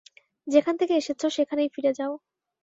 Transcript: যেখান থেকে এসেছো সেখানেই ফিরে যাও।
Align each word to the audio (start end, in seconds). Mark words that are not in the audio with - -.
যেখান 0.47 0.75
থেকে 0.77 0.93
এসেছো 0.95 1.27
সেখানেই 1.29 1.69
ফিরে 1.73 1.91
যাও। 1.93 2.13